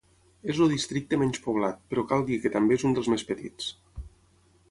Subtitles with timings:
[0.53, 3.71] És el districte menys poblat, però cal dir que també és un dels més petits.